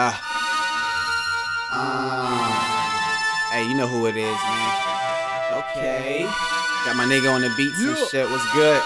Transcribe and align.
Uh. 0.00 0.14
Uh. 1.72 3.50
Hey, 3.50 3.66
you 3.66 3.74
know 3.74 3.88
who 3.88 4.06
it 4.06 4.14
is, 4.16 4.38
man. 4.46 4.70
Okay. 5.58 6.22
Got 6.86 6.94
my 6.94 7.02
nigga 7.02 7.34
on 7.34 7.40
the 7.40 7.52
beats 7.56 7.82
yeah. 7.82 7.98
and 7.98 7.98
shit. 8.06 8.30
What's 8.30 8.46
good? 8.52 8.80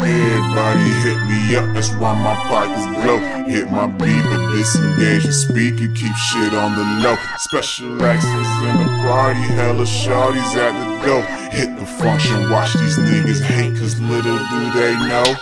Everybody 0.00 0.90
hit 1.06 1.22
me 1.30 1.54
up, 1.54 1.72
that's 1.74 1.94
why 1.94 2.10
my 2.18 2.34
pockets 2.50 2.86
blow. 2.90 3.18
Hit 3.46 3.70
my 3.70 3.86
beat, 3.86 4.24
but 4.26 4.50
disengage 4.50 5.26
and 5.26 5.34
speak. 5.34 5.78
You 5.78 5.88
keep 5.94 6.16
shit 6.16 6.54
on 6.54 6.74
the 6.74 7.06
low. 7.06 7.16
Special 7.38 8.02
access 8.02 8.50
in 8.66 8.76
the 8.82 8.90
party, 9.06 9.46
hella 9.54 9.84
shorties 9.84 10.56
at 10.58 10.74
the 10.74 11.06
door. 11.06 11.22
Hit 11.54 11.78
the 11.78 11.86
function, 11.86 12.50
watch 12.50 12.74
these 12.74 12.98
niggas 12.98 13.42
hate, 13.42 13.78
cause 13.78 14.00
little 14.00 14.38
do 14.38 14.72
they 14.74 14.94
know. 15.06 15.36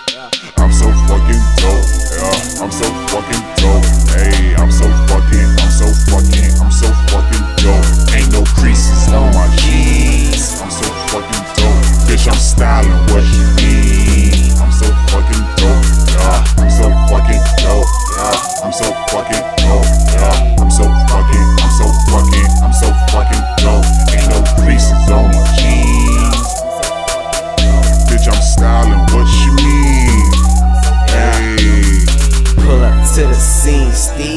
I'm 0.58 0.72
so 0.72 0.92
fucking 1.08 1.40
dope, 1.56 1.88
yeah. 2.12 2.60
I'm 2.60 2.70
so 2.70 2.84
fucking 3.08 3.45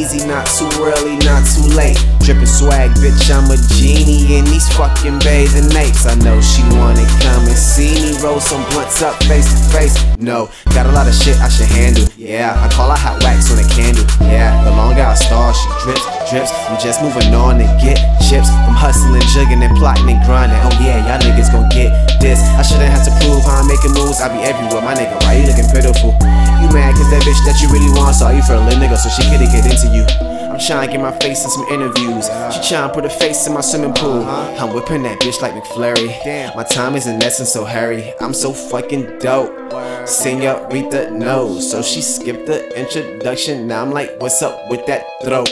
steezy, 0.10 0.28
not 0.28 0.46
too 0.46 0.70
early, 0.82 1.18
not 1.26 1.46
too 1.46 1.76
late. 1.76 1.98
Drippin' 2.22 2.48
swag, 2.48 2.92
bitch, 2.98 3.30
I'm 3.32 3.50
a 3.52 3.58
genie 3.76 4.38
in 4.38 4.46
these 4.46 4.68
fucking 4.76 5.20
bathing 5.20 5.76
apes. 5.76 6.06
I 6.06 6.16
know 6.16 6.40
she 6.42 6.64
wanna 6.78 7.06
come 7.22 7.46
and 7.46 7.58
see 7.58 7.94
me 7.94 8.18
roll 8.22 8.40
some 8.40 8.64
blunts 8.72 9.02
up 9.02 9.16
face 9.24 9.50
to 9.50 9.78
face. 9.78 9.96
No, 10.20 10.50
got 10.74 10.86
a 10.86 10.92
lot 10.92 11.08
of 11.08 11.14
shit 11.14 11.38
I 11.38 11.50
should 11.50 11.68
handle. 11.68 12.06
Yeah, 12.18 12.54
I 12.58 12.70
call 12.74 12.90
her 12.90 12.98
hot 12.98 13.24
wax 13.24 13.52
on 13.52 13.60
a 13.60 13.68
candle. 13.70 14.06
Yeah, 14.22 14.64
the 14.64 14.72
longer 14.72 15.02
I 15.02 15.14
stall, 15.16 15.54
she 15.54 15.70
drips, 15.84 16.06
drips. 16.30 16.54
I'm 16.70 16.78
just 16.80 17.02
moving 17.02 17.34
on 17.34 17.58
to 17.58 17.66
get 17.82 17.98
chips. 18.30 18.50
I'm 18.70 18.78
hustling, 18.78 19.26
jugging, 19.34 19.66
and 19.66 19.76
plotting 19.78 20.08
and 20.08 20.22
grinding. 20.24 20.58
Oh 20.62 20.74
yeah, 20.78 21.02
y'all 21.10 21.20
niggas 21.20 21.52
gon' 21.52 21.68
get 21.74 21.90
this. 22.22 22.40
I 22.56 22.62
shouldn't 22.62 22.94
have 22.94 23.04
to 23.10 23.14
prove 23.20 23.44
how 23.44 23.60
I'm 23.60 23.68
making 23.68 23.98
moves. 23.98 24.22
I 24.22 24.30
be 24.30 24.40
everywhere, 24.46 24.86
my 24.86 24.94
nigga. 24.94 25.18
Why 25.26 25.42
you 25.42 25.50
looking 25.50 25.68
pitiful? 25.74 26.14
You 26.62 26.70
mad 26.70 26.94
cause 26.94 27.10
that 27.10 27.26
bitch 27.26 27.42
that 27.50 27.58
you 27.60 27.68
really 27.74 27.90
want 27.98 28.16
saw 28.16 28.30
you 28.30 28.46
for 28.46 28.54
a 28.54 28.62
little 28.62 28.80
nigga, 28.80 28.96
so 28.96 29.10
she 29.10 29.26
couldn't 29.28 29.50
get 29.50 29.66
into 29.66 29.90
you. 29.90 30.06
I'm 30.50 30.60
trying 30.60 30.88
to 30.88 30.92
get 30.92 31.02
my 31.02 31.16
face 31.20 31.44
in 31.44 31.50
some 31.50 31.66
interviews. 31.70 32.30
She 32.54 32.60
trying 32.70 32.90
to 32.90 32.94
put 32.94 33.04
her 33.04 33.10
face 33.10 33.48
in 33.48 33.54
my 33.54 33.62
swimming 33.62 33.94
pool. 33.94 34.22
Uh-huh. 34.22 34.66
I'm 34.66 34.76
whipping 34.76 35.04
that 35.04 35.20
bitch 35.20 35.42
like 35.42 35.54
McFlurry. 35.54 36.14
My 36.56 36.64
time 36.64 36.96
is 36.96 37.08
in 37.08 37.24
essence 37.24 37.54
so 37.54 37.66
hurry. 37.66 38.14
I'm 38.20 38.34
so 38.34 38.54
fucking 38.54 39.20
dope. 39.20 39.56
Senorita 40.08 41.12
knows, 41.12 41.70
so 41.70 41.82
she 41.82 42.02
skipped 42.02 42.46
the 42.46 42.68
introduction. 42.78 43.68
Now 43.68 43.82
I'm 43.82 43.92
like, 43.92 44.20
what's 44.20 44.42
up 44.42 44.70
with 44.70 44.86
that 44.88 45.06
throat? 45.24 45.50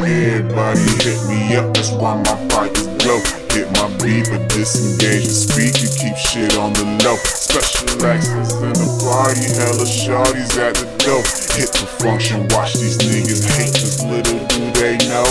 Everybody 0.00 0.78
hit 1.02 1.18
me 1.26 1.56
up, 1.56 1.74
that's 1.74 1.90
why 1.90 2.14
my 2.22 2.36
pockets 2.48 2.86
blow. 3.02 3.18
Hit 3.50 3.66
my 3.74 3.90
but 4.30 4.46
disengage 4.48 5.26
the 5.26 5.34
speaker, 5.34 5.90
keep 5.90 6.14
shit 6.14 6.54
on 6.56 6.72
the 6.72 6.86
low. 7.02 7.18
Special 7.18 8.06
access 8.06 8.54
in 8.62 8.78
the 8.78 8.88
party, 9.02 9.42
hella 9.58 9.82
shorties 9.82 10.54
at 10.54 10.78
the 10.78 10.86
door. 11.02 11.18
Hit 11.58 11.74
the 11.74 11.86
function, 11.98 12.46
watch 12.54 12.74
these 12.78 12.98
niggas 13.02 13.42
hate, 13.58 13.74
cause 13.74 13.98
little 14.06 14.38
do 14.46 14.70
they 14.78 14.94
know. 15.10 15.26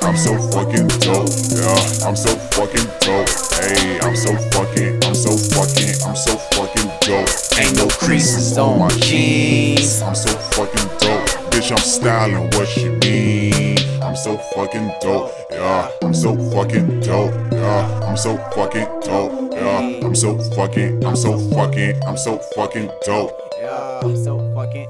I'm 0.00 0.16
so 0.16 0.32
fucking 0.48 0.88
dope, 1.04 1.28
yeah, 1.52 2.08
I'm 2.08 2.16
so 2.16 2.32
fucking 2.56 2.88
dope. 3.04 3.28
Hey, 3.60 4.00
I'm 4.00 4.16
so 4.16 4.32
fucking, 4.56 4.96
I'm 5.04 5.14
so 5.14 5.36
fucking, 5.52 5.92
I'm 6.08 6.16
so 6.16 6.40
fucking 6.56 6.88
dope. 7.04 7.28
Ain't 7.60 7.76
no 7.76 7.86
creases 8.00 8.56
on 8.56 8.78
my 8.78 8.88
jeans. 9.04 10.00
I'm 10.00 10.14
so 10.14 10.32
fucking 10.56 10.88
dope. 11.04 11.52
Bitch, 11.52 11.70
I'm 11.70 11.84
styling, 11.84 12.48
what 12.56 12.74
you 12.78 12.92
mean? 13.04 13.69
So 14.22 14.36
fucking 14.54 14.92
dope, 15.00 15.32
yeah. 15.50 15.90
I'm 16.02 16.12
so 16.12 16.36
fucking 16.50 17.00
dope, 17.00 17.32
yeah. 17.52 18.00
I'm 18.04 18.16
so 18.18 18.36
fucking 18.54 18.84
dope, 19.00 19.52
yeah. 19.54 20.00
I'm 20.04 20.14
so 20.14 20.36
fucking, 20.54 21.02
I'm 21.04 21.16
so 21.16 21.38
fucking, 21.50 22.04
I'm 22.04 22.18
so 22.18 22.38
fucking 22.54 22.90
dope. 23.06 23.32
Yeah, 23.62 24.00
I'm 24.02 24.16
so 24.22 24.38
fucking 24.54 24.88